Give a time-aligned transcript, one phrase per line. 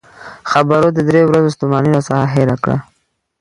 [0.51, 2.77] خبرو د درې ورځو ستومانۍ راڅخه هېره کړه.